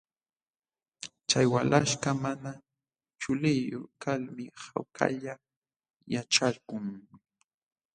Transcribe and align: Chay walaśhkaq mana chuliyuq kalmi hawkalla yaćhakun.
Chay 1.29 1.45
walaśhkaq 1.53 2.15
mana 2.23 2.51
chuliyuq 3.21 3.87
kalmi 4.03 4.45
hawkalla 4.63 5.33
yaćhakun. 6.13 6.85